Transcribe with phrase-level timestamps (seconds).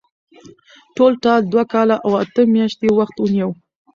[0.95, 3.49] ټولټال دوه کاله او اته میاشتې وخت ونیو.